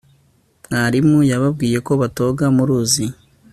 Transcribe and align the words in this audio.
mwarimu 0.69 1.17
yababwiye 1.31 1.77
ko 1.87 1.93
batoga 2.01 2.45
mu 2.55 2.63
ruzi 2.67 3.05